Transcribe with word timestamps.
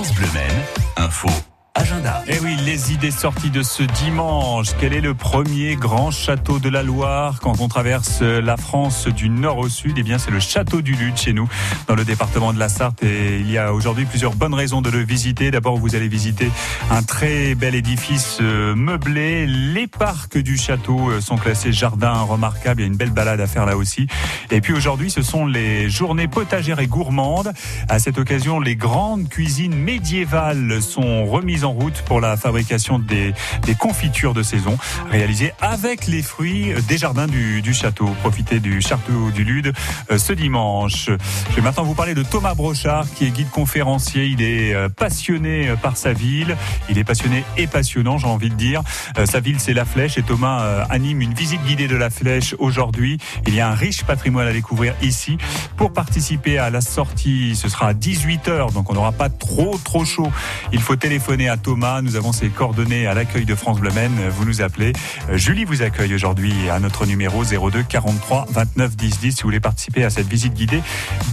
France 0.00 0.14
Bleu 0.14 0.32
Maine, 0.32 0.64
info 0.96 1.49
agenda. 1.80 2.22
Eh 2.28 2.38
oui, 2.40 2.56
les 2.66 2.92
idées 2.92 3.10
sorties 3.10 3.50
de 3.50 3.62
ce 3.62 3.82
dimanche. 3.82 4.68
Quel 4.78 4.92
est 4.92 5.00
le 5.00 5.14
premier 5.14 5.76
grand 5.76 6.10
château 6.10 6.58
de 6.58 6.68
la 6.68 6.82
Loire 6.82 7.40
quand 7.40 7.60
on 7.60 7.68
traverse 7.68 8.20
la 8.20 8.56
France 8.58 9.08
du 9.08 9.30
nord 9.30 9.58
au 9.58 9.68
sud? 9.68 9.94
Eh 9.96 10.02
bien, 10.02 10.18
c'est 10.18 10.30
le 10.30 10.40
château 10.40 10.82
du 10.82 10.92
Lude 10.92 11.16
chez 11.16 11.32
nous, 11.32 11.48
dans 11.88 11.94
le 11.94 12.04
département 12.04 12.52
de 12.52 12.58
la 12.58 12.68
Sarthe. 12.68 13.02
Et 13.02 13.38
il 13.38 13.50
y 13.50 13.56
a 13.56 13.72
aujourd'hui 13.72 14.04
plusieurs 14.04 14.34
bonnes 14.34 14.52
raisons 14.52 14.82
de 14.82 14.90
le 14.90 14.98
visiter. 14.98 15.50
D'abord, 15.50 15.78
vous 15.78 15.94
allez 15.94 16.08
visiter 16.08 16.50
un 16.90 17.02
très 17.02 17.54
bel 17.54 17.74
édifice 17.74 18.38
euh, 18.42 18.74
meublé. 18.74 19.46
Les 19.46 19.86
parcs 19.86 20.36
du 20.36 20.58
château 20.58 21.10
euh, 21.10 21.20
sont 21.20 21.36
classés 21.36 21.72
jardin 21.72 22.12
remarquable. 22.12 22.82
Il 22.82 22.84
y 22.84 22.88
a 22.88 22.88
une 22.88 22.98
belle 22.98 23.10
balade 23.10 23.40
à 23.40 23.46
faire 23.46 23.64
là 23.64 23.76
aussi. 23.78 24.06
Et 24.50 24.60
puis 24.60 24.74
aujourd'hui, 24.74 25.10
ce 25.10 25.22
sont 25.22 25.46
les 25.46 25.88
journées 25.88 26.28
potagères 26.28 26.80
et 26.80 26.86
gourmandes. 26.86 27.52
À 27.88 27.98
cette 27.98 28.18
occasion, 28.18 28.60
les 28.60 28.76
grandes 28.76 29.28
cuisines 29.28 29.74
médiévales 29.74 30.82
sont 30.82 31.24
remises 31.24 31.64
en 31.64 31.69
route 31.72 32.02
pour 32.02 32.20
la 32.20 32.36
fabrication 32.36 32.98
des, 32.98 33.34
confitures 33.78 34.34
de 34.34 34.42
saison 34.42 34.76
réalisées 35.10 35.52
avec 35.60 36.06
les 36.06 36.22
fruits 36.22 36.74
des 36.88 36.98
jardins 36.98 37.26
du, 37.26 37.62
du 37.62 37.72
château. 37.72 38.10
Profitez 38.20 38.60
du 38.60 38.80
château 38.80 39.30
du 39.34 39.44
Lude 39.44 39.72
euh, 40.10 40.18
ce 40.18 40.32
dimanche. 40.32 41.10
Je 41.50 41.56
vais 41.56 41.62
maintenant 41.62 41.84
vous 41.84 41.94
parler 41.94 42.14
de 42.14 42.22
Thomas 42.22 42.54
Brochard 42.54 43.06
qui 43.14 43.26
est 43.26 43.30
guide 43.30 43.50
conférencier. 43.50 44.26
Il 44.26 44.42
est 44.42 44.74
euh, 44.74 44.88
passionné 44.88 45.68
euh, 45.68 45.76
par 45.76 45.96
sa 45.96 46.12
ville. 46.12 46.56
Il 46.88 46.98
est 46.98 47.04
passionné 47.04 47.44
et 47.56 47.66
passionnant, 47.66 48.18
j'ai 48.18 48.26
envie 48.26 48.50
de 48.50 48.54
dire. 48.54 48.82
Sa 49.24 49.40
ville, 49.40 49.60
c'est 49.60 49.72
la 49.72 49.84
Flèche 49.84 50.18
et 50.18 50.22
Thomas 50.22 50.84
anime 50.88 51.20
une 51.20 51.34
visite 51.34 51.62
guidée 51.64 51.88
de 51.88 51.96
la 51.96 52.10
Flèche 52.10 52.54
aujourd'hui. 52.58 53.18
Il 53.46 53.54
y 53.54 53.60
a 53.60 53.68
un 53.68 53.74
riche 53.74 54.04
patrimoine 54.04 54.46
à 54.46 54.52
découvrir 54.52 54.94
ici. 55.02 55.38
Pour 55.76 55.92
participer 55.92 56.58
à 56.58 56.70
la 56.70 56.80
sortie, 56.80 57.54
ce 57.54 57.68
sera 57.68 57.88
à 57.88 57.92
18h, 57.92 58.72
donc 58.72 58.90
on 58.90 58.94
n'aura 58.94 59.12
pas 59.12 59.28
trop 59.28 59.78
trop 59.84 60.04
chaud. 60.04 60.30
Il 60.72 60.80
faut 60.80 60.96
téléphoner 60.96 61.48
à 61.48 61.56
Thomas. 61.62 62.00
Nous 62.02 62.16
avons 62.16 62.32
ses 62.32 62.48
coordonnées 62.48 63.06
à 63.06 63.14
l'accueil 63.14 63.44
de 63.44 63.54
France 63.54 63.78
Bleu. 63.78 63.90
Vous 64.30 64.44
nous 64.44 64.62
appelez. 64.62 64.92
Julie 65.32 65.64
vous 65.64 65.82
accueille 65.82 66.14
aujourd'hui 66.14 66.70
à 66.70 66.78
notre 66.78 67.06
numéro 67.06 67.42
02 67.42 67.82
43 67.82 68.46
29 68.50 68.96
10 68.96 69.18
10 69.20 69.32
si 69.32 69.42
vous 69.42 69.48
voulez 69.48 69.60
participer 69.60 70.04
à 70.04 70.10
cette 70.10 70.28
visite 70.28 70.54
guidée 70.54 70.80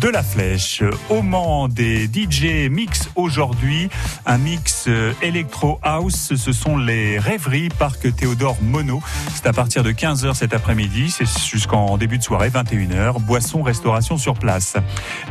de 0.02 0.08
la 0.08 0.24
Flèche. 0.24 0.82
Au 1.10 1.22
Mans, 1.22 1.68
des 1.68 2.06
DJ 2.06 2.70
mix 2.70 3.10
aujourd'hui. 3.16 3.90
Un 4.26 4.40
mix 4.40 4.90
Electro 5.22 5.80
House. 5.84 6.34
Ce 6.36 6.52
sont 6.52 6.78
les 6.78 7.20
rêveries 7.20 7.70
Parc 7.70 8.16
Théodore 8.16 8.58
Mono. 8.62 9.02
C'est 9.36 9.46
à 9.46 9.54
partir 9.54 9.84
de 9.84 9.92
15h 9.92 10.34
cet 10.34 10.54
après-midi. 10.54 11.12
C'est 11.12 11.28
jusqu'en 11.48 11.98
début 11.98 12.18
de 12.18 12.24
soirée, 12.24 12.50
21h. 12.50 13.22
Boisson, 13.22 13.62
restauration 13.62 14.18
sur 14.18 14.34
place. 14.34 14.78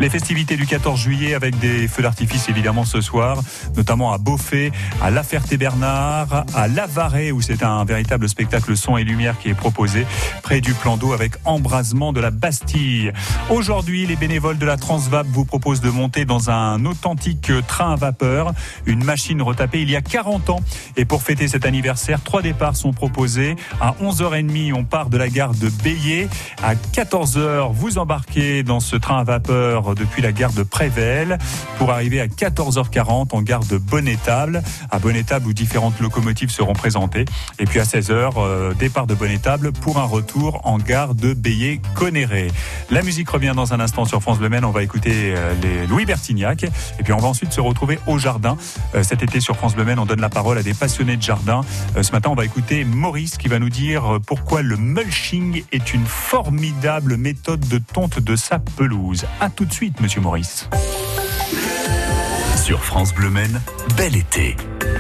Les 0.01 0.11
festivités 0.11 0.57
du 0.57 0.67
14 0.67 0.98
juillet 0.98 1.35
avec 1.35 1.59
des 1.59 1.89
feux 1.89 2.03
d'artifice 2.03 2.48
évidemment 2.48 2.85
ce 2.85 3.01
soir, 3.01 3.41
notamment 3.77 4.13
à 4.13 4.19
Beaufay, 4.19 4.70
à 5.03 5.11
La 5.11 5.23
Ferté-Bernard, 5.23 6.45
à 6.55 6.69
Lavaret 6.69 7.31
où 7.31 7.41
c'est 7.41 7.62
un 7.62 7.84
véritable 7.84 8.29
spectacle 8.29 8.77
son 8.77 8.97
et 8.97 9.05
lumière 9.05 9.39
qui 9.39 9.48
est 9.48 9.55
proposé 9.55 10.06
près 10.42 10.61
du 10.61 10.75
plan 10.75 10.97
d'eau 10.97 11.12
avec 11.12 11.34
embrasement 11.45 12.12
de 12.12 12.20
la 12.20 12.31
Bastille. 12.31 13.12
Aujourd'hui, 13.51 14.07
les 14.07 14.17
bénévoles 14.17 14.59
de 14.59 14.67
la 14.67 14.77
Transvap 14.77 15.27
vous 15.27 15.45
proposent 15.45 15.81
de 15.81 15.91
monter 15.91 16.25
dans 16.25 16.51
un 16.51 16.84
authentique 16.84 17.51
train 17.67 17.92
à 17.92 17.97
vapeur, 17.97 18.53
une 18.87 19.05
machine 19.05 19.42
retapée 19.42 19.83
il 19.83 19.91
y 19.91 19.97
a 19.97 20.03
40 20.03 20.51
ans. 20.51 20.61
Et 20.97 21.05
pour 21.05 21.23
fêter 21.23 21.48
cet 21.48 21.67
anniversaire, 21.67 22.23
trois 22.23 22.42
départs 22.42 22.77
sont 22.77 22.92
proposés. 22.92 23.57
À 23.81 23.95
11h30, 24.03 24.73
on 24.75 24.84
part 24.84 25.11
de 25.11 25.19
la 25.19 25.29
gare 25.29 25.55
de 25.55 25.69
Bélier. 25.69 26.29
À 26.62 26.75
14h, 26.75 27.73
vous 27.73 27.98
embarquez 27.98 28.62
dans 28.62 28.81
ce 28.81 28.97
train 28.97 29.19
à 29.19 29.25
vapeur 29.25 29.95
depuis 29.95 30.23
la 30.23 30.33
gare 30.33 30.53
de 30.53 30.62
Prével 30.62 31.39
pour 31.79 31.91
arriver 31.91 32.20
à 32.20 32.27
14h40 32.27 33.34
en 33.34 33.42
gare 33.42 33.64
de 33.64 33.79
Bonnetable 33.79 34.62
à 34.91 34.98
Bonnetable 34.98 35.48
où 35.48 35.53
différentes 35.53 35.98
locomotives 36.00 36.50
seront 36.50 36.72
présentées. 36.72 37.25
Et 37.59 37.64
puis 37.64 37.81
à 37.81 37.84
16h, 37.84 38.33
euh, 38.36 38.75
départ 38.75 39.06
de 39.06 39.14
Bonnetable 39.14 39.73
pour 39.73 39.98
un 39.98 40.05
retour 40.05 40.61
en 40.64 40.78
gare 40.78 41.14
de 41.14 41.35
Bélier-Conéré. 41.35 42.51
La 42.91 43.02
musique 43.02 43.29
revient 43.29 43.52
dans 43.55 43.73
un 43.73 43.80
instant 43.80 44.05
sur 44.05 44.20
France 44.20 44.39
Bleu 44.39 44.48
Maine. 44.48 44.64
On 44.64 44.70
va 44.70 44.83
écouter 44.83 45.35
euh, 45.36 45.55
les 45.63 45.86
Louis 45.86 46.05
Bertignac. 46.05 46.64
Et 46.64 47.02
puis 47.02 47.13
on 47.13 47.18
va 47.18 47.29
ensuite 47.29 47.52
se 47.52 47.61
retrouver 47.61 47.98
au 48.07 48.18
jardin. 48.18 48.57
Euh, 48.95 49.02
cet 49.02 49.23
été 49.23 49.41
sur 49.41 49.57
France 49.57 49.74
Bleu 49.74 49.85
Maine, 49.85 49.98
on 49.98 50.07
donne 50.07 50.20
la 50.20 50.29
parole 50.29 50.58
à 50.58 50.63
des 50.63 50.74
passionnés 50.74 51.17
de 51.17 51.23
jardin. 51.23 51.62
ce 52.01 52.12
matin, 52.12 52.30
on 52.30 52.35
va 52.35 52.45
écouter 52.45 52.85
Maurice 52.85 53.36
qui 53.36 53.48
va 53.48 53.58
nous 53.58 53.70
dire 53.70 54.18
pourquoi 54.27 54.62
le 54.62 54.77
mulching 54.77 55.64
est 55.73 55.95
une 55.95 56.07
formidable 56.07 57.17
méthode 57.17 57.67
de 57.68 57.79
tonte 57.79 58.18
de 58.20 58.36
sa 58.36 58.58
pelouse. 58.58 59.24
A 59.41 59.51
tout 59.51 59.64
de 59.64 59.73
suite, 59.73 60.01
monsieur 60.01 60.20
Maurice. 60.20 60.68
Sur 62.67 62.83
France 62.83 63.15
Bleu 63.15 63.31
Maine, 63.31 63.61
bel 63.97 64.17
été. 64.17 64.57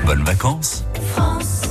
Bonnes 0.06 0.22
vacances. 0.22 0.84
France. 1.16 1.62